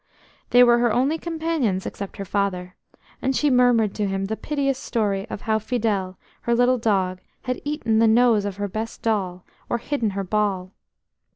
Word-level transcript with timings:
They 0.49 0.63
were 0.63 0.79
her 0.79 0.91
only 0.91 1.19
companions 1.19 1.85
except 1.85 2.17
her 2.17 2.25
father, 2.25 2.75
and 3.21 3.35
she 3.35 3.51
murmured 3.51 3.93
to 3.93 4.07
them 4.07 4.25
the 4.25 4.35
piteous 4.35 4.79
story 4.79 5.29
of 5.29 5.41
how 5.41 5.59
Fidèle, 5.59 6.15
her 6.41 6.55
little 6.55 6.79
dog, 6.79 7.21
had 7.43 7.61
eaten 7.63 7.99
the 7.99 8.07
nose 8.07 8.43
of 8.43 8.57
her 8.57 8.67
best 8.67 9.03
doll, 9.03 9.45
or 9.69 9.77
hidden 9.77 10.09
her 10.17 10.23
ball. 10.23 10.71